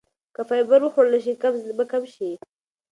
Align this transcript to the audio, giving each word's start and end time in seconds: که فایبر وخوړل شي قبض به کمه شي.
که 0.35 0.41
فایبر 0.49 0.81
وخوړل 0.83 1.15
شي 1.25 1.33
قبض 1.41 1.61
به 1.77 1.85
کمه 1.91 2.09
شي. 2.15 2.31